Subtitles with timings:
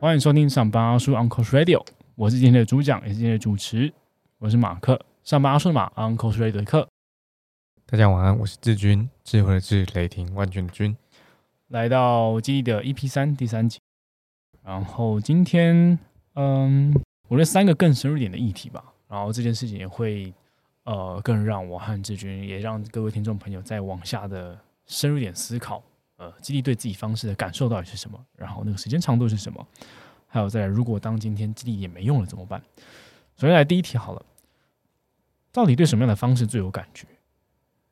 [0.00, 1.84] 欢迎收听上班阿叔 Uncle Radio，
[2.16, 3.92] 我是今天的主讲，也是今天的主持，
[4.38, 5.00] 我是马克。
[5.22, 6.86] 上班阿叔的马 Uncle Radio 的客，
[7.86, 10.96] 大家晚安，我是志军，智慧的智，雷霆万钧的军，
[11.68, 13.78] 来到记忆的 EP 三第三集。
[14.64, 15.98] 然后今天，
[16.34, 16.92] 嗯，
[17.28, 18.84] 我觉得三个更深入一点的议题吧。
[19.08, 20.34] 然后这件事情也会，
[20.84, 25.82] 呃，更让我和志军，也让各位听众朋友再往下的深入一点思考。
[26.16, 28.18] 呃，激励对自己方式的感受到底是什么？
[28.36, 29.66] 然后那个时间长度是什么？
[30.26, 32.62] 还有再来，如果当今天激励也没用了怎么办？
[33.36, 34.24] 首先来第一题好了，
[35.50, 37.06] 到底对什么样的方式最有感觉？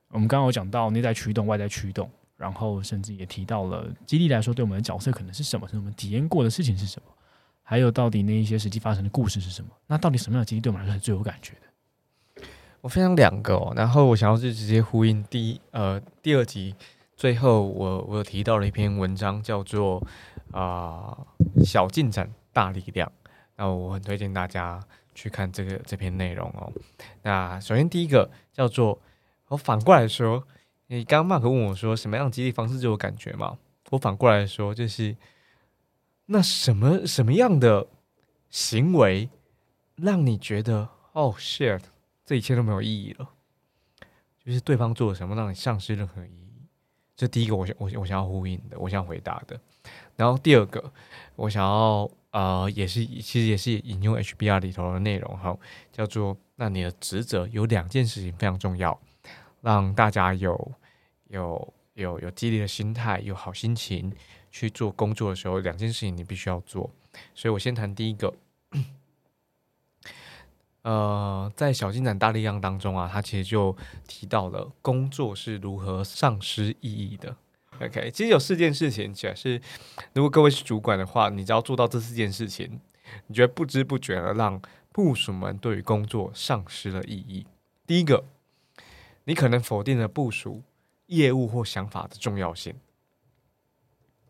[0.09, 5.69] 我们刚刚有讲到内在驱动、外在驱动，然后甚至也提到了激励来说对我们的角色可能是什么？
[5.69, 7.13] 是我们体验过的事情是什么？
[7.63, 9.71] 还有到底那一些实际发生的故事是什么？
[9.87, 11.70] 那到底什么样的激励对我们来说是最有感觉的？
[12.83, 16.75] 我分享两个哦，然后我想要就直接呼应第一呃第二集。
[17.15, 20.03] 最后，我我有提到了一篇文章，叫做
[20.53, 21.15] 啊
[21.63, 23.13] 小进展大力量。
[23.57, 24.83] 那我很推荐大家
[25.15, 26.73] 去看这个这篇内容哦。
[27.23, 28.99] 那首先第一个叫做，
[29.49, 30.43] 我反过来说，
[30.87, 33.59] 你刚刚马克问我说什么样的激励方式最有感觉嘛？
[33.91, 35.15] 我反过来说，就是
[36.25, 37.87] 那什么什么样的
[38.49, 39.29] 行为
[39.97, 41.83] 让你觉得哦 shit，
[42.31, 43.29] 这一切都没有意义了？
[44.39, 46.63] 就是对方做了什么让你丧失任何意义？
[47.17, 49.61] 这第一个，我想我我想要呼应的，我想回答的。
[50.15, 50.93] 然后第二个，
[51.35, 55.59] 我想要呃，也是其实也是引用 HBR 里头的内容哈，
[55.91, 58.97] 叫做那你的职责有两件事情非常重要，
[59.61, 60.73] 让大家有
[61.31, 64.15] 有有有激励的心态，有好心情
[64.53, 66.89] 去做工作的时候，两件事情你必须要做。
[67.35, 68.33] 所以我先谈第一个。
[70.83, 73.77] 呃，在小进展大力量当中啊，他其实就
[74.09, 77.37] 提到了工作是如何丧失意义的。
[77.81, 79.61] OK，其实有四件事情，假是
[80.15, 82.81] 如果各位是主管的话，你只要做到这四件事情，
[83.27, 84.61] 你觉得不知不觉的让
[84.93, 87.47] 部署们对于工作丧失了意义。
[87.87, 88.25] 第一个，
[89.25, 90.63] 你可能否定了部署
[91.07, 92.75] 业务或想法的重要性。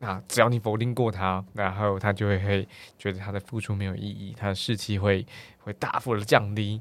[0.02, 2.66] 那只要你否定过他，然后他就会会
[2.96, 5.26] 觉得他的付出没有意义，他的士气会
[5.58, 6.80] 会大幅的降低，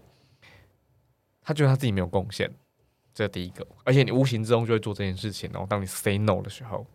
[1.42, 2.50] 他觉得他自己没有贡献，
[3.14, 3.68] 这第一个。
[3.84, 5.68] 而且你无形之中就会做这件事情哦。
[5.70, 6.88] 当你 say no 的时候，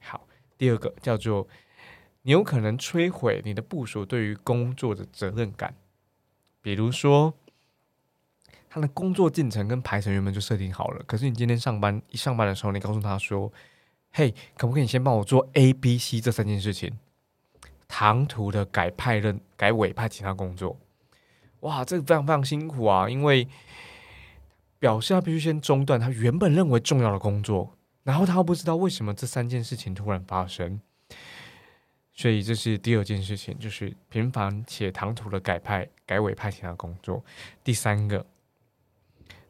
[0.00, 0.26] 好，
[0.58, 1.46] 第二个叫做
[2.22, 5.76] 你有可能摧毁你的部署对于工作的责任感，
[6.60, 7.32] 比如说
[8.68, 13.52] 他的工作进程跟排程原本就设定好了，可是你今天上班一上班的时候，你告诉他说。
[14.12, 16.92] 嘿，可不可以先帮我做 A、B、C 这三件事情？
[17.88, 20.78] 唐突的改派任、改委派其他工作，
[21.60, 23.08] 哇，这个非常非常辛苦啊！
[23.08, 23.46] 因为
[24.78, 30.80] 表示他必须先中断他原本认为重要的工作，然后他又不知道为什么这三件事情突然发生，
[32.12, 37.24] 所以这是第二件事情，就是频繁且唐突的改派、改委派其他工作。
[37.62, 38.26] 第三个，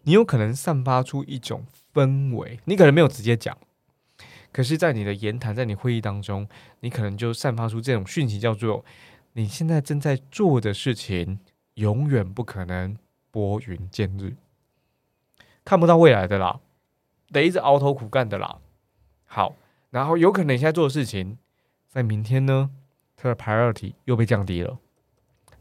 [0.03, 1.65] 你有可能散发出一种
[1.95, 3.57] 氛围，你可能没有直接讲。
[4.53, 6.47] 可是，在你的言谈，在你会议当中，
[6.81, 8.85] 你可能就散发出这种讯息，叫做
[9.33, 11.41] 你现在正在做的事情，
[11.75, 12.95] 永远不可能
[13.31, 14.37] 拨云见日，
[15.65, 16.61] 看不到未来的啦，
[17.33, 18.59] 得一直熬头苦干的啦。
[19.25, 19.57] 好，
[19.89, 21.39] 然后有可能你现在做的事情，
[21.89, 22.71] 在明天呢，
[23.17, 24.79] 它的 priority 又被降低了，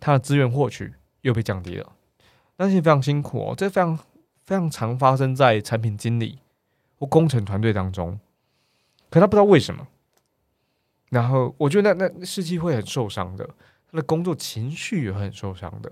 [0.02, 1.94] 它的资源获取又被降低了，
[2.58, 3.56] 那是非常辛苦哦。
[3.58, 3.98] 这非常
[4.44, 6.40] 非常常发生在产品经理
[7.00, 8.20] 或工程团队当中。
[9.12, 9.88] 可他不知道为什么，
[11.10, 13.48] 然后我觉得那那士气会很受伤的，
[13.92, 15.92] 他的工作情绪也很受伤的。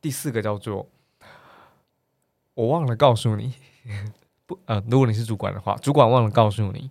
[0.00, 0.86] 第四个叫做，
[2.52, 3.54] 我忘了告诉你，
[4.46, 6.90] 不呃，如果你是主管的话，主管忘了告诉你，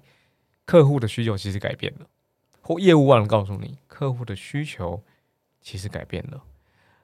[0.66, 2.08] 客户的需求其实改变了，
[2.62, 5.03] 或业务忘了告诉你，客户的需求
[5.62, 6.44] 其实改变了。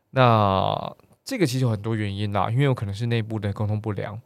[0.10, 4.20] 那这个其实有很多原因啦，因为有可能是内部的沟通不良。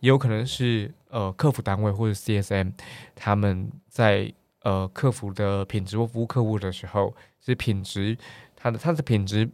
[0.00, 2.72] 也有可能是呃客服单位或者 CSM，
[3.14, 8.16] 他们在呃客服的品质或服务客户的时候，是品质
[8.54, 9.48] 它的它的品质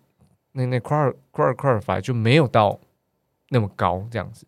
[0.52, 2.79] 那那 qual qual qualify 就没有到
[3.49, 4.46] 那么高这样子，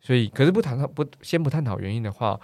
[0.00, 2.38] 所以可是不谈讨不先不探讨原因的话，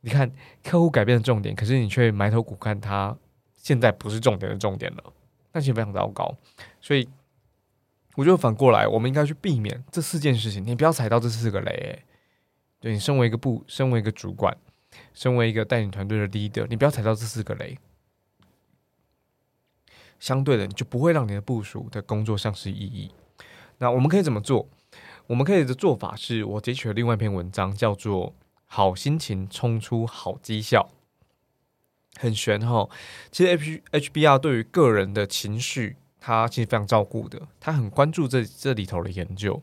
[0.00, 0.30] 你看
[0.62, 3.16] 客户改变的重点，可是你却埋头苦干，它
[3.54, 5.04] 现在不是重点的重点了，
[5.52, 6.36] 那其实非常糟糕，
[6.80, 7.08] 所以。
[8.18, 10.66] 我觉得反过来，我们应该去避免这四件事情。
[10.66, 12.02] 你不要踩到这四个雷。
[12.80, 14.56] 对你身为一个部，身为一个主管，
[15.14, 17.78] 身为一个带领团队的 leader，你不要踩到这四个雷。
[20.18, 23.12] 相对的，你就不会让你的部署的工作丧失意义。
[23.78, 24.68] 那我们可以怎么做？
[25.28, 28.34] 我们可以的做法是我截取了另外一篇文章，叫做
[28.66, 30.90] “好心情冲出好绩效”，
[32.18, 32.88] 很玄哈。
[33.30, 39.60] 其实 H HBR 对于个人的情绪，他其实非常照顾的，他很关注这这里头的研究。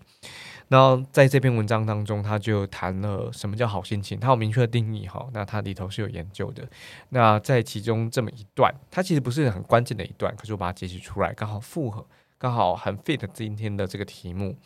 [0.70, 5.28] 那在这篇文章当中，他就谈了什么叫好心情，他有明确的定义哈。
[5.32, 6.68] 那它里头是有研究的。
[7.10, 12.04] 那在其中这么一段，它其实不是很关键的一段，可是我把它截取出来，刚好符合，
[12.40, 14.58] 刚好很 fit 今天的这个题目。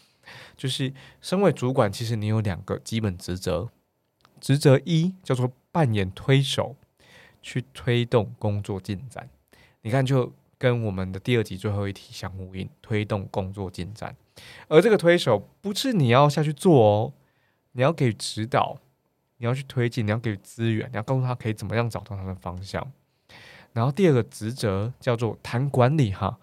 [0.55, 3.69] 就是身为主管，其实你有两个基本职责。
[4.39, 6.77] 职责一叫做扮演推手，
[7.41, 9.29] 去推动工作进展。
[9.81, 14.15] 你看，就跟我们的第二集最后一题相呼应，推动工作进展。
[14.67, 17.13] 而这个推手不是你要下去做哦，
[17.71, 18.77] 你要给指导，
[19.37, 22.85] 你要去推进，你要给资源，你要告诉他可以怎么样找到他的方向。
[23.71, 26.37] 然后第二个职责叫做谈管理哈，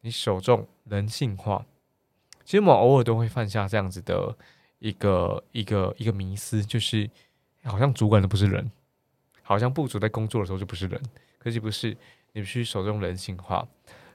[0.00, 1.64] 你首重人性化。
[2.44, 4.36] 其实我们偶尔都会犯下这样子的
[4.78, 7.08] 一个一个一个迷思，就是
[7.64, 8.70] 好像主管都不是人，
[9.42, 11.00] 好像部署在工作的时候就不是人，
[11.38, 11.96] 可是不是，
[12.36, 13.66] 你必须首重人性化。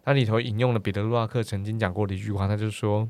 [0.05, 3.09] 它里头引用了彼得·卢瓦克曾经讲过的一句话，他就说：“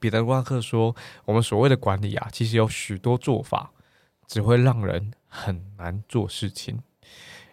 [0.00, 3.70] 彼得·卢瓦克说，我们所谓的管理啊，其实有许多做法，
[4.26, 6.80] 只会让人很难做事情。”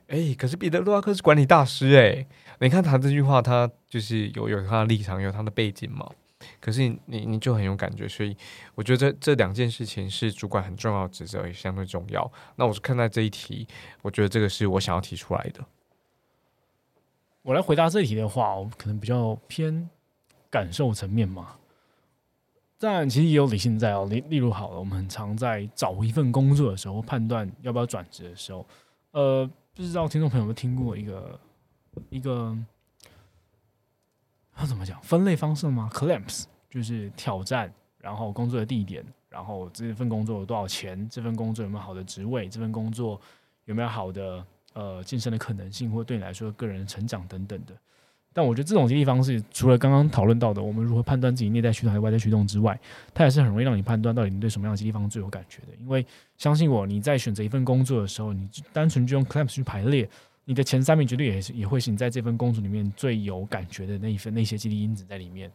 [0.07, 2.25] 哎，可是彼得·卢瓦克是管理大师哎，
[2.62, 6.09] 你看他这句话，他就是有有他的立场，有他的背景嘛。
[6.62, 8.35] 可是你你就很有感觉，所以
[8.75, 12.31] 我觉得这两件事情是主管很重要的职责，也相对重要。
[12.56, 13.67] 那我是看待这一题，
[14.01, 15.65] 我觉得这个是我想要提出来的。
[17.43, 19.89] 我来回答这一题的话，我可能比较偏
[20.49, 21.55] 感受层面嘛。
[22.77, 24.05] 但其实也有理性在哦。
[24.09, 28.65] 例例如，好了，我们很常在找一份工作的时候，判断要不要转职的时候，
[29.11, 31.39] 呃，不知道听众朋友们听过一个
[32.09, 32.57] 一个。
[34.57, 35.01] 要怎么讲？
[35.01, 41.09] 分类方式吗？Clamps 就是挑战，然后工作的地点，然后这份工作有多少钱？
[41.09, 42.47] 这份工作有没有好的职位？
[42.47, 43.19] 这份工作
[43.65, 47.73] 有没有好的呃晋升的可能性，或对你来说个人成长等等的？
[48.33, 52.79] 但我觉得这种激励方式，除了刚刚讨论到的我们如何判断自己内在驱动还是外在驱动之外，
[53.13, 55.68] 它也是很容易让你判断到底你对什么样的激励方式最有感觉的。
[55.81, 56.06] 因为
[56.38, 60.09] 相信我，你在选择一份工作的时候，你单纯就用 Clamps 去排列。
[60.45, 65.51] 你的前三名绝对也是也会是你在这份工作里面最有感觉的那一份那些激励因子在里面。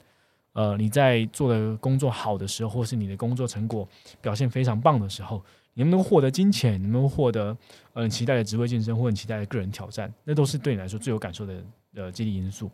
[0.57, 3.87] 呃，你在做的工作好的时候，或是你的工作成果
[4.23, 5.45] 表现非常棒的时候，
[5.75, 7.55] 你能不能获得金钱，能不能获得
[7.93, 11.63] 呃期待的职位晋升，或者期待的个人挑战，那都是对你来说最有感受的
[11.95, 12.71] 呃激励因素。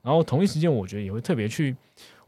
[0.00, 1.76] 然后同一时间，我觉得也会特别去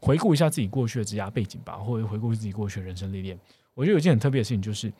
[0.01, 3.39] 回顾一下自己过去的职涯背景吧，或者回顾自己过去的人生历练。
[3.73, 4.91] 我觉得有一件很特别的事情，就是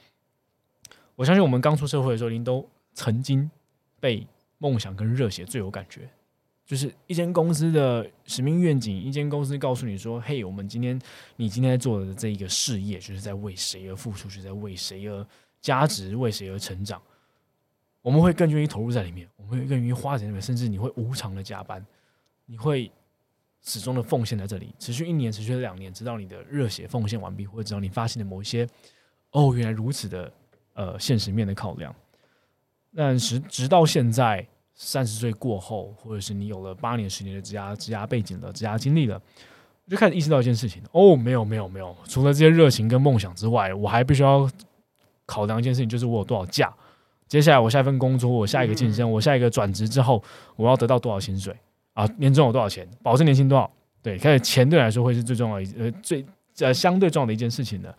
[1.15, 3.50] 我相信我们刚出社会的时候，您都曾经。
[4.00, 4.27] 被
[4.60, 6.07] 梦想跟热血最有感觉，
[6.68, 11.00] 就是一间公司的使命愿景，一间公司告诉你说：“嘿，我们今天
[11.38, 15.25] 你今天做的这一个事业，就是在为谁而付出，是在为谁而
[15.62, 17.02] 加值，为谁而成长。”
[18.04, 21.86] 我们会更愿意投入在里面，我们会更愿意花钱里面，甚至你会无偿的加班，
[22.46, 22.92] 你会
[23.62, 28.68] 始终的奉献在这里，持续一年，持续两年，直到你的热血奉献完毕，或者直到你发现了某一些
[29.31, 30.31] 哦，原来如此的
[30.74, 31.96] 呃现实面的考量。
[32.96, 34.46] 但是直到现在
[34.79, 39.19] 三十岁过后，或者是你有了八年、十年的职涯、职涯背景了、职涯经历了，
[39.85, 44.48] 我就开始意识到一件事情：哦，没有、没有、没有，除了这些热情跟梦想之外，我还必须要
[45.25, 46.72] 考量一件事情，就是我有多少假。
[47.27, 50.24] 接下来我下一份工作，我下一个晋升，我下一个转职之后，
[50.55, 51.53] 我要得到多少薪水
[51.93, 52.07] 啊？
[52.17, 52.88] 年终有多少钱？
[53.01, 53.69] 保证年薪多少？
[54.03, 56.24] 对，开始钱对来说会是最重要的，呃，最
[56.60, 57.93] 呃相对重要的一件事情的。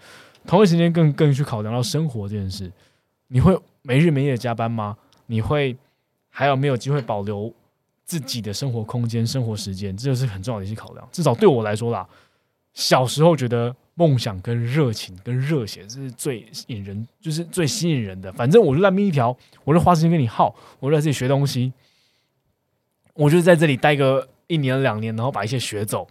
[0.47, 2.70] 同一时间更更去考量到生活这件事，
[3.26, 3.58] 你会。
[3.80, 4.94] 没日没夜加班吗？
[5.26, 5.75] 你会
[6.38, 7.52] 还有没有机会保留
[8.04, 9.97] 自己的生活空间、生活时间？
[9.97, 11.09] 这就是很重要的一些考量。
[11.11, 12.07] 至少对我来说啦，
[12.75, 18.33] 小时候觉得梦想跟热情跟热血是最引人，就是最吸引人的。
[18.35, 21.73] 反正我就烂命一条，我就花时间跟你耗，我就在这里学东西，
[23.14, 26.07] 我就在这里待个一年两年，然后把一些学走，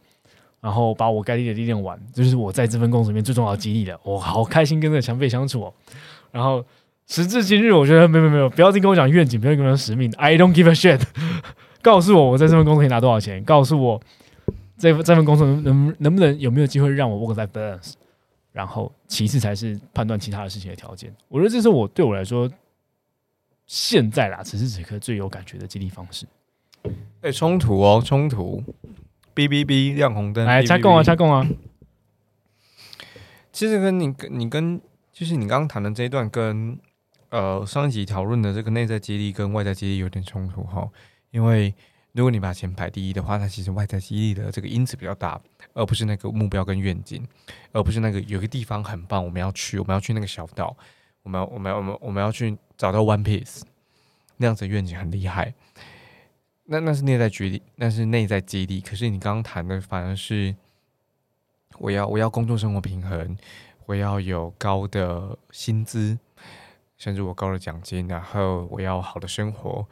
[0.59, 3.97] 然后把我该练的历练完，这就是我在这份工作里面最重要的激励了。
[4.03, 5.73] 我好开心跟这个前辈相处哦，
[6.33, 6.65] 然后。
[7.07, 10.11] 时至今日，我觉得没有没有，不要再跟我讲愿景，不要跟我讲使命。
[10.17, 11.01] I don't give a shit。
[11.81, 13.41] 告诉我，我在这份工作可以拿多少钱？
[13.45, 14.01] 告诉我，
[14.77, 17.93] 这份这份工作能能能不能有没有机会让我 work life balance？
[18.51, 21.15] 然后，其次才是判断其他的事情的条件。
[21.29, 22.49] 我觉得这是我对我来说
[23.67, 26.25] 现在啦，此时此刻最有感觉的激励方式。
[27.21, 28.61] 哎，冲突哦，冲突
[29.33, 30.45] ！B B B，亮红灯！
[30.45, 31.47] 来，加共啊，加共啊！
[33.53, 34.81] 其实跟你跟你跟，
[35.13, 36.77] 就是你刚刚谈的这一段跟。
[37.29, 40.89] 呃，上一集讨论的这个内在激励跟外在激励有点冲突哈，
[41.31, 41.73] 因为
[42.13, 45.39] 如果你把钱排第一的话，那其实外在激励的这个因子比较大，
[45.73, 47.27] 而不是那个目标跟愿景，
[47.73, 50.75] 而不是那个有个地方很棒，我们要去，我们要去那个小岛，
[51.23, 53.61] 我们要我们要我们我们要去找到 One Piece，
[54.37, 55.53] 那样子愿景很厉害。
[56.69, 58.81] 那那是内在激励，那是内在激励。
[58.81, 60.55] 可是你刚刚谈的反而是，
[61.77, 63.37] 我要我要工作生活平衡，
[63.85, 66.17] 我要有高的薪资，
[66.97, 69.87] 甚至我高的奖金，然后我要好的生活，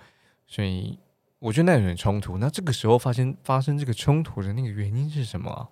[0.46, 1.00] 所以。
[1.40, 2.40] 我觉得那有点冲突。
[2.40, 5.70] 那这个时候发生发生这个冲突的那个原因是什么？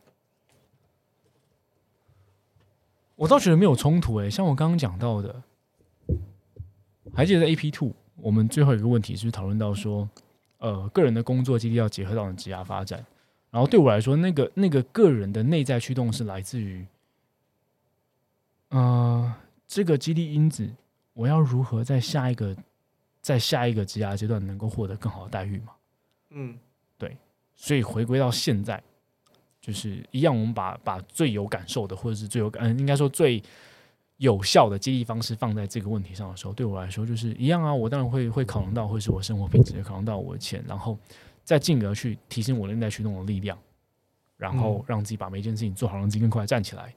[3.16, 4.30] 我倒觉得没有冲突诶。
[4.30, 5.42] 像我刚刚讲到的，
[7.16, 10.08] 还记得 A P Two，我们最后一个问题是讨论到说，
[10.60, 13.04] 呃，个人的工作基地要结合到你职业发展。
[13.50, 16.86] 然后对我来说，那个那个个人的内在驱动是来自于，
[18.70, 19.34] 呃，
[19.66, 20.70] 这个激励因子，
[21.14, 22.56] 我要如何在下一个。
[23.22, 25.72] 在下一个职涯阶段能够获得更好的待遇嘛？
[26.32, 26.60] 嗯，
[26.98, 27.16] 对，
[27.56, 28.84] 所以回归到现在，
[29.62, 33.42] 就是一样，我们把把最有感受的，或者是最有感，应该说最
[34.18, 37.74] 有效的激励方式放在这个问题上的时候，对我来说就是一样啊。
[37.74, 41.00] 我当然会会考量到，会是我生活品质，考量到我的钱，然后
[41.46, 43.58] 再进而去提升我内在驱动的力量，
[44.36, 46.94] 然后让自己把每一件事情做好，让自己更快站起来。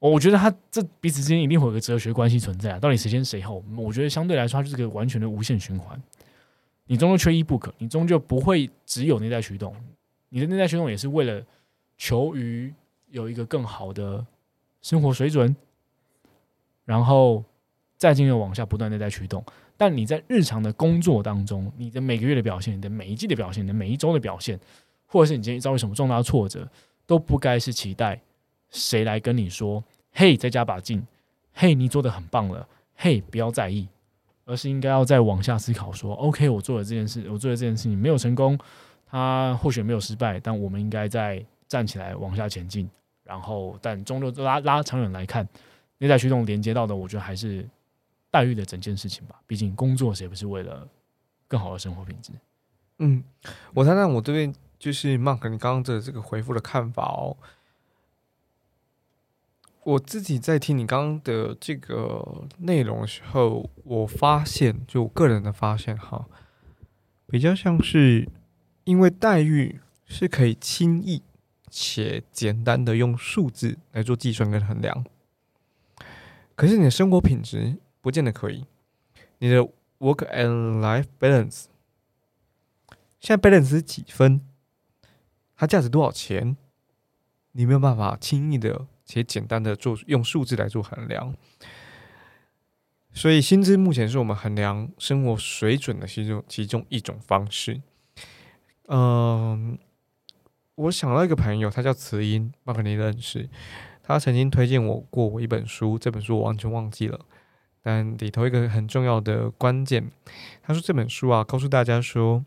[0.00, 3.62] 我觉得他这彼此之间一定会有个哲学关系存在，到底谁先谁后？
[3.76, 6.02] 我觉得相对来说，它就是个完全的无限循环。
[6.86, 9.76] 你终究缺一不可，你终究不会只有内在驱动，
[10.30, 11.44] 你的内在驱动也是为了
[11.98, 12.72] 求于
[13.10, 14.24] 有一个更好的
[14.80, 15.54] 生活水准，
[16.86, 17.44] 然后
[17.98, 19.44] 再进而往下不断内在驱动。
[19.76, 24.58] 但你在日常的工作当中，你的每个月的表现，你的每一季的表现，你的每一周的表现，
[25.04, 26.66] 或者是你今天遭遇什么重大挫折，
[27.06, 28.20] 都不该是期待。
[28.70, 29.82] 谁来跟你说？
[30.12, 31.06] 嘿，再加把劲！
[31.52, 32.66] 嘿，你做的很棒了！
[32.96, 33.88] 嘿，不要在意，
[34.44, 35.92] 而是应该要再往下思考。
[35.92, 38.58] 说，OK，我做了这件事，我做了这件事情没有成功，
[39.06, 42.88] 他或许没有失败，但我们应该再站起来往下前进。
[43.22, 45.46] 然后，但终究拉拉长远来看，
[45.98, 47.64] 内在驱动连接到的，我觉得还是
[48.30, 49.40] 待遇的整件事情吧。
[49.46, 50.86] 毕竟工作谁不是为了
[51.46, 52.32] 更好的生活品质？
[52.98, 53.22] 嗯，
[53.74, 57.36] 我谈谈我这边就是 Mark，你刚刚的这个回复的看法哦。
[59.82, 66.26] 我自己在听你刚刚的这个内容的时候，我发现，就我个人的发现哈，
[67.26, 68.28] 比较像是
[68.84, 71.22] 因为待遇是可以轻易
[71.70, 75.04] 且简单的用数字来做计算跟衡量，
[76.54, 78.66] 可是你的生活品质不见得可以。
[79.38, 79.62] 你的
[79.98, 81.64] work and life balance
[83.18, 84.42] 现在 balance 是几分？
[85.56, 86.56] 它价值多少钱？
[87.52, 88.86] 你没有办法轻易的。
[89.10, 91.34] 且简单的做用数字来做衡量，
[93.12, 97.82] 所以薪资目前是我们衡量生活水准的其中其中一种方式。
[98.86, 99.76] 嗯，
[100.76, 103.48] 我想到一个朋友，他叫慈音，马克你认识？
[104.04, 107.18] 他曾经推荐我过我一本书，这本书我完全忘记了，
[107.82, 110.08] 但里头一个很重要的关键，
[110.62, 112.44] 他说这本书啊，告诉大家说，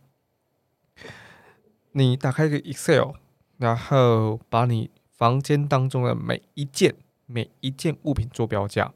[1.92, 3.16] 你打开一个 Excel，
[3.58, 4.90] 然后把你。
[5.24, 6.94] 房间当中的每一件
[7.28, 8.94] 每一件物品做标价，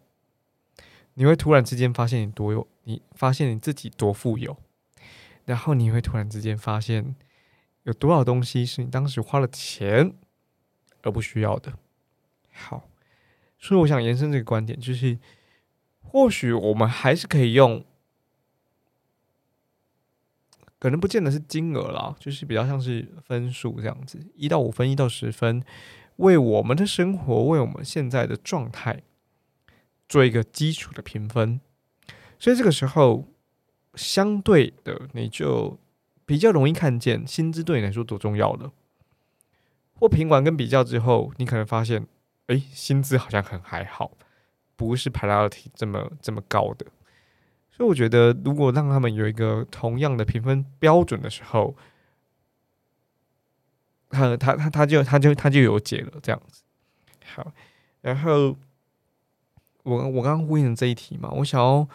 [1.13, 4.57] 你会突然之间发现你多有，你发现你自己多富有，
[5.45, 7.15] 然后你会突然之间发现
[7.83, 10.13] 有多少东西是你当时花了钱
[11.01, 11.79] 而不需要的。
[12.51, 12.89] 好，
[13.57, 15.17] 所以我想延伸这个观点，就是
[16.01, 17.85] 或许我们还是可以用。
[20.77, 25.63] 可能不见得是金额啦，就是比较像是分数这样子，一到五分，一到十分，
[26.17, 29.01] 为我们的生活，为我们现在的状态
[30.07, 31.59] 做一个基础的评分。
[32.37, 33.25] 所以这个时候，
[33.95, 35.79] 相对的，你就
[36.25, 38.71] 比较容易看见薪资对你来说多重要了。
[39.99, 42.05] 或评完跟比较之后，你可能发现，
[42.45, 44.11] 哎，薪资好像很还好，
[44.75, 46.85] 不是 priority 这么这么高的。
[47.71, 51.75] 所以我觉得，如果让他们有一个同样的评分标准的时候，
[54.09, 56.61] 他他他他就他就他就有解了这样子。
[57.35, 57.51] 好，
[58.01, 58.55] 然后
[59.83, 61.87] 我我刚刚呼应的这一题嘛，我想要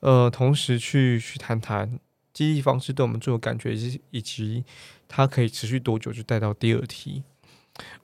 [0.00, 1.98] 呃同时去去谈谈
[2.32, 4.64] 激励方式对我们最有感觉，以及以及
[5.06, 7.22] 它可以持续多久，就带到第二题。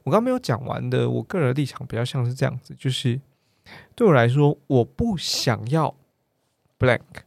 [0.05, 3.21] 我刚没有讲完的，我个人的立场比较像是这样子，就是
[3.95, 5.95] 对我来说，我不想要。
[6.77, 7.23] blank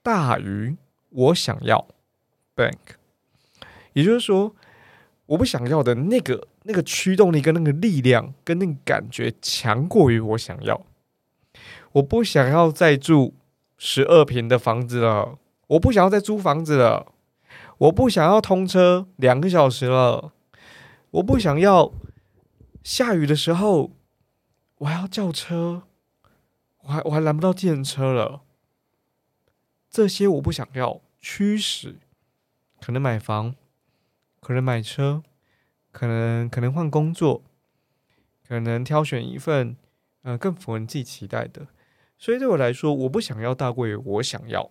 [0.00, 0.76] 大于
[1.10, 1.86] 我想要
[2.54, 2.94] blank，
[3.92, 4.54] 也就是说，
[5.30, 10.84] 我不想要的那个那个驱动力跟那个力量跟那个感觉强过于我想要。
[11.92, 13.34] 我不想要再住
[13.78, 17.12] 十二平的房子了，我不想要再租房子了，
[17.78, 20.32] 我不想要通车两个小时了，
[21.12, 21.92] 我不想要
[22.82, 23.92] 下雨的时候
[24.78, 25.82] 我还要叫车，
[26.82, 28.40] 我还我还拦不到电车了。
[29.88, 31.96] 这些我不想要，驱使
[32.80, 33.54] 可能买房，
[34.40, 35.22] 可能买车，
[35.92, 37.42] 可能可能换工作，
[38.48, 39.76] 可能挑选一份
[40.22, 41.66] 呃更符合你自己期待的。
[42.18, 44.70] 所以对我来说，我不想要大过于我想要。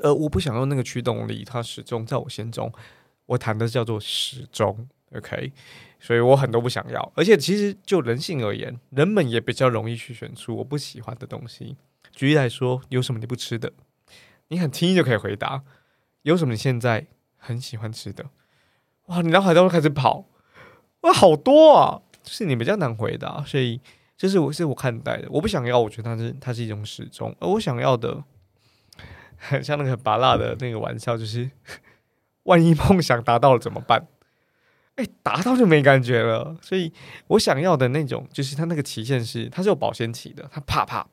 [0.00, 2.72] 呃，我不想要那个驱动力，它始终在我心中。
[3.26, 5.52] 我谈的叫做始终，OK？
[5.98, 11.76] 所以我很多不想要，而且其实就人性而言，人们也比较容易去选出我不喜欢的东西。
[12.12, 13.72] 举例来说，有什么你不吃的？
[14.48, 15.64] 你很轻易就可以回答。
[16.22, 17.06] 有什么你现在
[17.36, 18.26] 很喜欢吃的？
[19.06, 20.24] 哇，你脑海当中开始跑，
[21.00, 22.02] 哇，好多啊！
[22.22, 23.80] 就是你比较难回答，所以
[24.16, 25.28] 这是我是我看待的。
[25.30, 28.24] 我不想要，我觉得它是它是一种始终，而我想要的。
[29.38, 31.50] 很 像那个拔辣的那个玩笑，就是
[32.44, 34.08] 万一梦想达到了怎么办？
[34.94, 36.56] 哎，达到就没感觉了。
[36.62, 36.90] 所以
[37.26, 41.06] 我想要的那种，就是它那个期限是它是有保鲜期的，它啪啪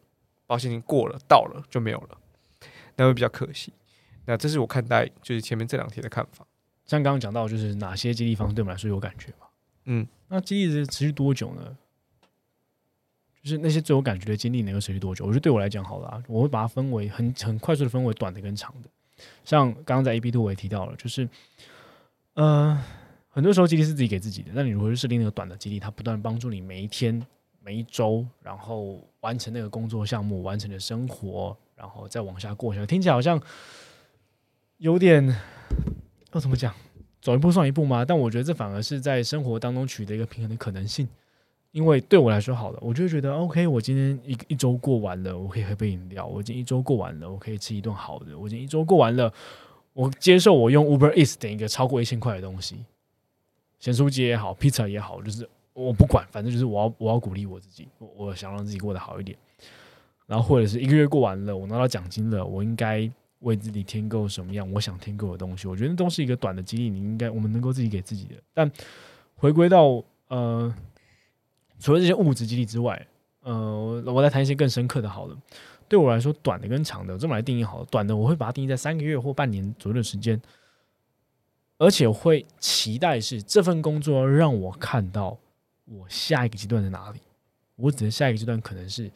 [0.48, 2.18] 保鲜期过了到了就没有了，
[2.96, 3.74] 那会比较可惜。
[4.26, 6.46] 那这是我看待就是前面这两题的看法。
[6.86, 9.48] 像刚刚讲到，就是哪些激励方式对我们来说有感觉嘛？
[9.86, 11.78] 嗯，那激励是持续多久呢？
[13.42, 15.26] 就是那些最有感觉的经历能够持续多久？
[15.26, 18.90] 我觉得对我来讲好了，我会把它分为很很快速的分为短的跟长的。
[19.44, 21.28] 像刚刚在 A B Two 我也提到了，就是
[22.36, 22.82] 呃，
[23.28, 24.52] 很多时候激励是自己给自己的。
[24.54, 25.80] 那你如何去设定那个短的激励？
[25.80, 27.22] 它不断帮助你每一天、
[27.62, 32.88] 每一周，然后完成那个工作项目，完成的生活，然后再往下过下去。
[32.88, 33.42] 听起来好像
[34.78, 35.36] 有点
[36.34, 36.74] 要怎么讲？
[37.22, 38.04] 走一步算一步吗？
[38.04, 41.08] 但我觉得这反而是在生活当中取得一个平衡的可能性。
[41.72, 43.66] 因为对我来说好了，我就觉得 OK。
[43.66, 46.24] 我今天一一周过完了，我可以喝杯饮料。
[46.24, 48.38] 我今天一周过完了，我可以吃一顿好的。
[48.38, 49.34] 我今天一周过完了，
[49.94, 52.86] 我接受我用 Uber Eats 点一个超过一千块的东西，
[53.80, 59.36] 咸酥鸡也好，披萨也好，就是我不管，反正就是我要我要鼓励我自己，我我想让自己过得好一点。
[60.28, 63.10] 然后或者是一个月过完了，我拿到奖金了，我应该
[63.44, 65.70] 为自己添购什么样我想添购的东西？
[65.70, 68.36] 我觉得都是一个短的激励，你应该我们能够自己给自己的。
[68.54, 68.70] 但
[69.36, 70.76] 回归到呃。
[71.80, 73.08] 除了这些物质激励之外，
[73.42, 75.10] 呃，我来谈一些更深刻的。
[75.10, 75.38] 好了，
[75.90, 77.86] 对我来说，短的跟长的，这么来定义好了。
[77.92, 80.42] 短的我会把它定义在三个月或半年左右的时间，
[81.78, 85.38] 而且会期待是这份工作让我看到
[85.84, 87.20] 我下一个阶段在哪里。
[87.76, 89.12] 我指的下一个阶段可能是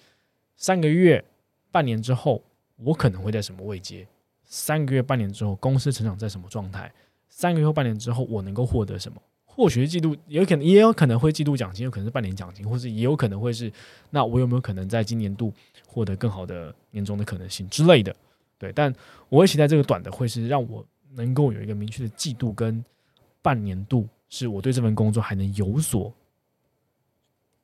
[0.58, 1.24] 三个月、
[1.72, 2.44] 半年之后，
[2.84, 4.06] 我可能会在什么位阶？
[4.48, 6.92] 三个月、半年之后，公司成长在什么状态？
[7.30, 9.22] 三个月或半年之后，我能够获得什么？
[9.46, 13.72] 或许是季度，有可能也有可能会季度奖金，有可能是半年奖金，或者也有可能会是，
[14.10, 15.52] 那我有没有可能在今年度
[15.86, 18.16] 获得更好的年终的可能性之类的？
[18.58, 18.94] 对，但
[19.30, 22.84] 我会期待这个短的会是让我能够有一个明确的季度跟
[23.42, 26.14] 半年度，是我对这份工作还能有所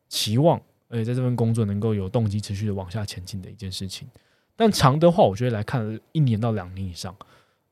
[0.09, 4.07] 期望，而且在这份工作能够有动机持续的往下前进的一件事情。
[4.55, 7.15] 但长的话，我觉得来看一年到两年以上，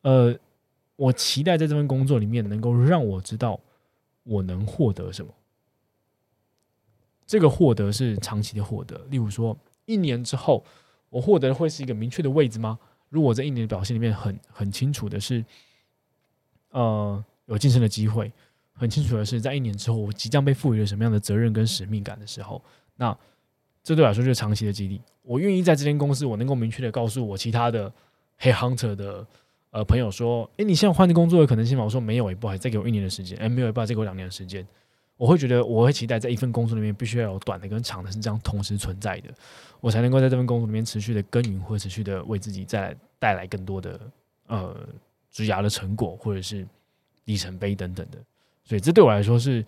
[0.02, 0.36] 呃，
[0.96, 3.60] 我期待在这份工作里面能够让我知道。
[4.24, 5.34] 我能获得什么？
[7.26, 8.96] 这个获得是长期的获得。
[9.10, 10.64] 例如说，一年之后，
[11.10, 12.78] 我获得会是一个明确的位置吗？
[13.10, 15.44] 如果在一年的表现里面很很清楚的是，
[16.70, 18.32] 呃，有晋升的机会，
[18.74, 22.64] 很清楚的是，在一年之后，我即将被赋予了什么样的责任跟使命感的时候，
[22.98, 23.18] 那
[23.82, 25.02] 这对我来说就是长期的激励。
[25.24, 27.92] 我愿意在这间公司，我能够明确的告诉我其他的
[28.38, 29.26] 黑 hunter 的。
[29.74, 34.68] 呃，朋友说：“哎，你现在换的工作的可能性吗？”我说：“没有，也不好，再给我一年的时间。”哎，没有，也不好，再给我两年的时间。
[35.16, 39.30] 我会觉得，我会期待在一份工作里面，必须要有短的跟长的是这样同时存在的，
[39.80, 43.98] 我才能够在这份工作里面持续的耕耘，或持续的为自己再来带来更多的
[44.48, 44.76] 呃
[45.32, 46.68] 职涯的成果，或者是
[47.24, 48.18] 里程碑等等的。
[48.66, 49.64] 所以，这对我来说是，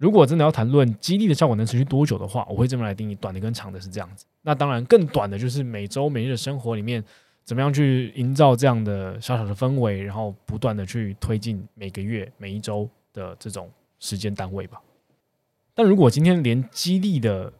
[0.00, 4.24] 如果真的要谈论激励的效果能持续多久的话，我会这么来定义：短的跟长的是这样子。
[4.42, 7.04] 那当然，更短的就是每周每日的生活里面。
[7.42, 14.80] 怎么样去营造这样的小小的氛围，然后不断的去推进每个月、每一周的这种时间单位吧。
[15.74, 17.52] 但如果今天连激励的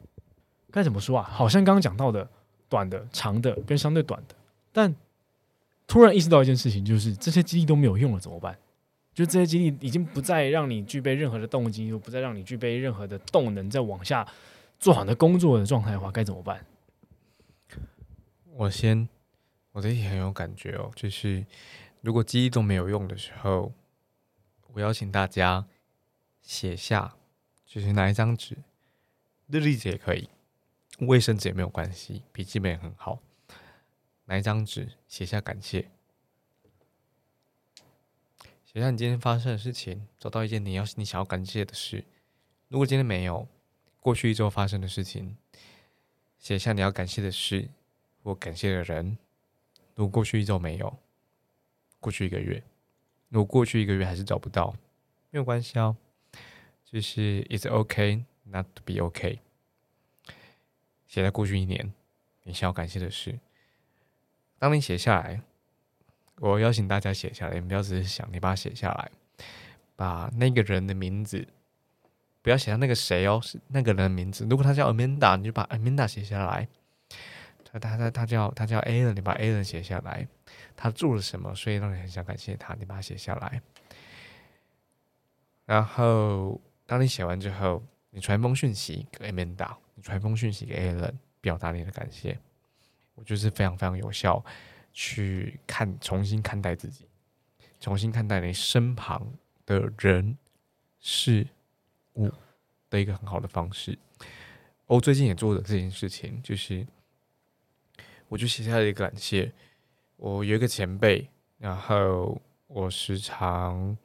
[0.70, 1.28] 该怎么说啊？
[1.28, 2.28] 好像刚刚讲到的
[2.68, 4.34] 短的、长的跟相对短的，
[4.70, 4.94] 但
[5.88, 8.56] 突然意识到一件事情，就是这些激励都没有用了，怎么办？
[9.20, 14.26] 就这些经历已经不再让你具备任何的动机，又不再让你具备任何的动能，再往下
[14.78, 16.64] 做好的工作的状态的话，该怎么办？
[18.54, 19.06] 我先。
[19.72, 21.44] 我这题很有感觉哦，就是
[22.00, 23.72] 如果记忆都没有用的时候，
[24.72, 25.66] 我邀请大家
[26.42, 27.14] 写下，
[27.64, 28.56] 就是拿一张纸，
[29.46, 30.28] 日历纸也可以，
[31.00, 33.20] 卫生纸也没有关系，笔记本也很好，
[34.24, 35.88] 拿一张纸写下感谢，
[38.72, 42.04] 写下你今天发生的事情，找到一件你要你想要感谢的事。
[42.68, 43.48] 如果今天没有，
[43.98, 45.36] 过去一周发生的事情，
[46.38, 47.68] 写下你要感谢的事
[48.22, 49.18] 或感谢的人。
[49.96, 50.96] 如果过去一周没有，
[51.98, 52.62] 过去一个月，
[53.28, 54.72] 如果过去一个月还是找不到，
[55.30, 55.96] 没有关系哦，
[56.84, 59.40] 就是 it's okay not to be okay。
[61.08, 61.92] 写在过去一年
[62.44, 63.40] 你想要感谢的事，
[64.60, 65.42] 当你写下来。
[66.40, 69.10] 我邀请大家写下来，你不要只是想，你把它写下来，
[69.94, 71.46] 把那个人的名字，
[72.40, 74.46] 不要写上那个谁哦，是那个人的名字。
[74.48, 76.66] 如果他叫 Amanda，你就把 Amanda 写下来。
[77.72, 80.26] 他他他他叫他叫 Alan，你把 Alan 写下来。
[80.74, 83.60] 他做了什么，所以让你很想感谢他，你把它写下来。
[85.66, 92.38] 然后，当你写完之后，你传封讯息给 Amanda，你传封讯息给 Alan，表达你的感谢。
[93.14, 94.42] 我觉得是非常非常有效。
[94.92, 97.06] 去看，重新看待自己，
[97.80, 99.32] 重新看待你身旁
[99.64, 100.36] 的人
[100.98, 101.46] 事
[102.14, 102.30] 物
[102.88, 103.98] 的一个很好的方式。
[104.86, 106.86] 我最近也做的这件事情，就是
[108.28, 109.52] 我就写下了一个感谢。
[110.16, 113.96] 我有一个前辈，然后我时常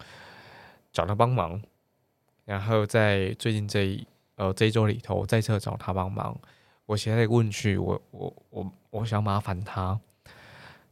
[0.91, 1.61] 找他帮忙，
[2.45, 6.39] 然后在最近这一呃这一周里头，我再次找他帮忙。
[6.85, 9.99] 我写了一个问句，我我我我想麻烦他。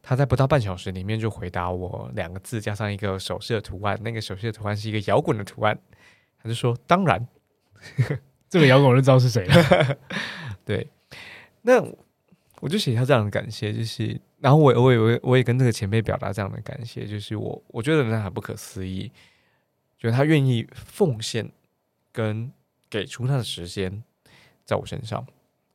[0.06, 3.98] 他在不到半小时里面就回答我两个字，加上一个手势的图案。
[4.02, 5.78] 那个手势的图案是一个摇滚的图案。
[6.42, 7.26] 他就说：“当然，
[8.50, 9.98] 这个摇滚我就知道是谁了。
[10.62, 10.86] ”对，
[11.62, 11.82] 那
[12.60, 19.10] 我就写下这样的感谢，就是，然后我我也我我也跟这个前辈表达这样的感谢，就是我我觉得那很不可思议，
[19.96, 21.50] 觉得他愿意奉献
[22.12, 22.52] 跟
[22.90, 24.04] 给出他的时间
[24.66, 25.26] 在我身上，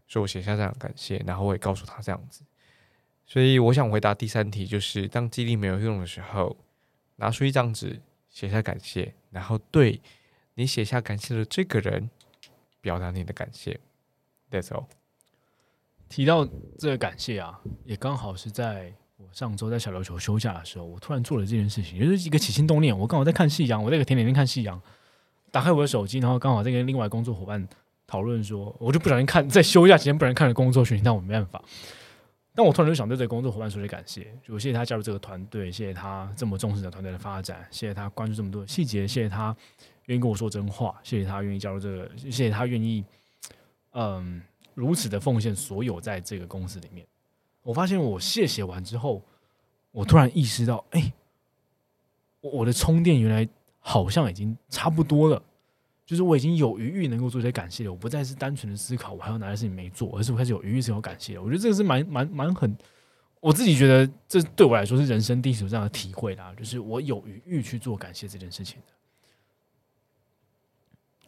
[0.08, 2.44] 所以我写下这样的感谢，然后我也告诉他这样子。
[3.32, 6.58] 所以我想回答第三题，就是当激励没有用的时候，
[7.18, 10.02] 拿出一张纸写下感谢，然后对
[10.56, 12.10] 你写下感谢的这个人
[12.82, 13.80] 表达你的感谢。
[14.50, 14.86] That's all。
[16.10, 16.44] 提到
[16.80, 22.98] 这个感谢啊，也刚好是在我上周在小琉球休假的时候，我突然做了这件事情，也就是一个起心动念。
[22.98, 24.82] 我刚好在看夕阳，我在一个田里面看夕阳，
[25.52, 27.70] 打开我的手机，然后刚好在跟另外工作伙伴
[28.08, 31.64] 讨论说，我就不小心看在休假期间不然看了工作群，但我没办法。
[32.60, 39.56] 但我突然就想对这个工作伙伴说些感谢，就谢谢他加入这个团队，谢谢他这么重视的团队的发展，谢谢他关注这么多细节，谢谢他
[40.08, 43.02] 愿意跟我说真话，谢谢他愿意加入这个，谢谢他愿意
[43.94, 44.42] 嗯
[44.74, 47.08] 如此的奉献所有在这个公司里面。
[47.64, 49.22] 我发现我谢谢完之后，
[49.92, 51.14] 我突然意识到，哎，
[52.42, 53.48] 我的充电原来
[53.80, 55.42] 好像已经差不多了。
[56.10, 61.44] 就是我已经有余裕能够做一些感谢了，我不再是单纯的思考我还有哪些事情没做，而是我开始有余裕思考感谢了。
[61.44, 62.76] 我觉得这个是蛮蛮蛮很，
[63.40, 68.94] 我自己觉得这对我来说是人生第一次有这样的体会啦，就是我有余裕去做感谢这件事情的，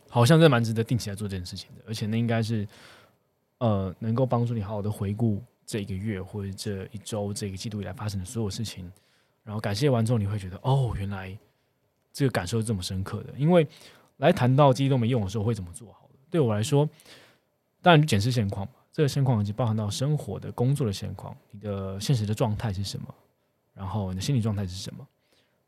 [0.10, 2.68] 好像这蛮值得定期来做这件事情的，而且那应该是
[3.60, 8.92] 呃能够帮助你好好的回顾这一个月或者这一周这个季度以来发生的所有事情，
[9.44, 11.38] 然后感谢完之后你会觉得哦，原来
[12.12, 13.68] 这个感受这么深刻的，因为。
[14.22, 16.20] 来谈到记忆都没用的时候会怎么做好的？
[16.30, 16.88] 对我来说，
[17.82, 18.74] 当然就检视现况嘛。
[18.94, 23.08] 这个现况已经包含到生活的、工作的现况，你的现实的状态是什么？
[23.74, 25.08] 然后你的心理状态是什么？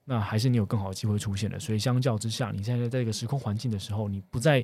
[0.05, 1.57] 那还是你有更好的机会出现的。
[1.57, 4.63] 所以相较之下，你现在在这个时空环境的时候，你不再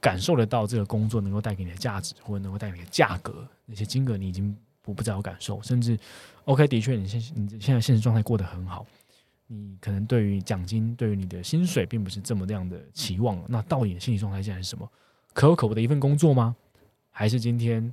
[0.00, 5.60] 感受得到这个工作能够带给你的价值，或者能够带给你的价格，那些金额你已经不不再有感受。
[5.60, 5.98] 甚至
[6.44, 8.86] ，OK，的确，你现你现在现实状态过得很好。
[9.52, 13.42] 你可能对于奖金、对于你的薪水，并不是这么那样的期望。
[13.48, 14.88] 那到底心理状态现在是什么？
[15.32, 16.54] 可有可无的一份工作吗？
[17.10, 17.92] 还是今天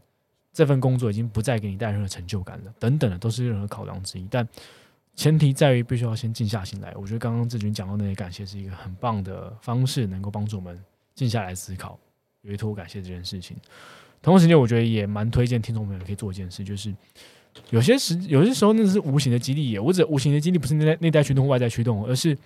[0.54, 2.72] 这份工作已经不再给你带任何成就感了？
[2.78, 4.28] 等等的，都是任何考量之一。
[4.30, 4.48] 但
[5.16, 6.94] 前提在于，必须要先静下心来。
[6.96, 10.80] 我觉得刚刚志军讲到那些感谢，是一个很棒的方式，能够帮助我们
[11.16, 12.00] 静下来思考，
[12.44, 13.58] 委托感谢这件事情。
[14.22, 16.94] 同时间，我觉得也蛮推荐听众朋友可以做一件事，就是。
[17.70, 19.78] 有些时，有些时候那是无形的激励。
[19.78, 22.38] 我指无形的激励，不是内在内在驱动外在驱动，而是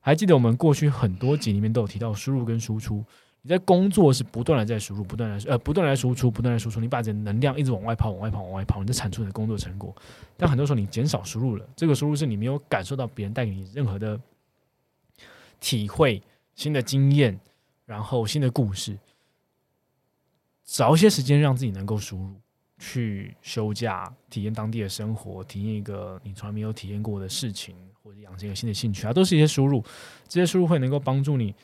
[0.00, 3.04] 还记得我们过去很多集里面都有提到输入跟输出。
[3.42, 6.80] 你在工作是不断的在输入，不断的呃不断来输出，不断的输出。
[6.80, 9.94] 你把你的能量一直往外跑，往外跑，往外跑，你在产出你的工作成果。
[10.36, 14.20] 但很多时候你减少输入了，这个输入是你没有感受到别人带给你任何的
[15.60, 16.20] 体会、
[16.56, 17.38] 新的经验，
[17.84, 18.98] 然后新的故事。
[20.64, 22.34] 找一些时间让自己能够输入。
[22.78, 29.82] 去休假，体验当地的生活，体验一个你从来没有体验过的事情，或者养成一个新的兴趣啊，都是一些输入。
[30.28, 31.54] 这些输入会能够帮助你，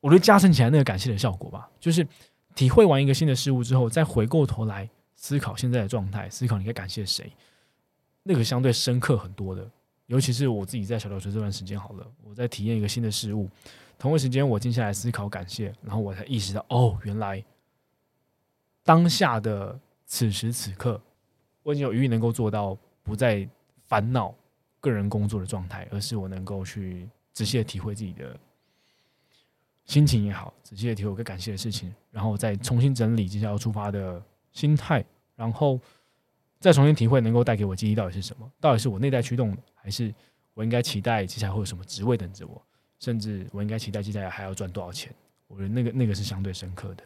[0.00, 1.70] 我觉得加深起来那个感谢的效果吧。
[1.80, 2.06] 就是
[2.54, 7.32] 体会完一个新的事物之后，再回过头来思考现在的状态，思考你该感谢谁，
[8.22, 9.70] 那个相对深刻很多的
[10.06, 13.48] 尤其是我自己在小琉球这段时间，好了，我在体验一个新的事物，
[13.98, 17.42] 同一时间我静下来思考感谢，然后我才意识到，哦，原来
[18.86, 20.98] 当下的此时此刻，
[21.64, 23.46] 我已经有余裕能够做到不再
[23.84, 24.32] 烦恼
[24.80, 28.38] 个人工作的状态，而是我能够去仔细的体会自己的
[29.84, 34.22] 心情也好，仔细的体会我该感谢的事情，然后再重新整理接下来要出发的
[34.52, 35.80] 心态，然后
[36.60, 40.14] 再重新体会能够带给我记忆到底是什么，到底是我内在驱动的，还是
[40.54, 42.62] 我应该期待接下来会有什么职位等着我，
[43.00, 45.12] 甚至我应该期待接下来还要赚多少钱？
[45.48, 47.02] 我觉得那个那个是相对深刻的。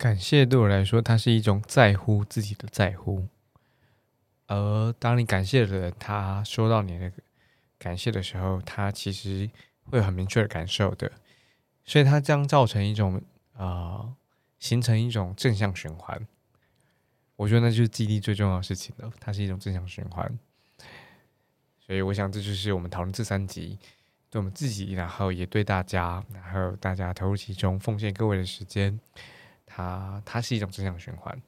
[0.00, 3.28] 感谢对我来说，它是一种在乎自己的在乎。
[4.46, 7.12] 而当你感谢的人，他收到你的
[7.78, 9.50] 感谢的时候，他其实
[9.84, 11.12] 会有很明确的感受的，
[11.84, 13.20] 所以它将造成一种
[13.52, 14.14] 呃，
[14.58, 16.26] 形成一种正向循环。
[17.36, 20.38] 我觉得那就是激励最重要的事情了，它是一种正向循环。
[21.78, 23.78] 所以我想，这就是我们讨论这三集，
[24.30, 28.98] 对我们自己，然后也对大家，然后大家投入其中，奉献各位的时间。
[29.72, 31.40] 它它是一种正向循环。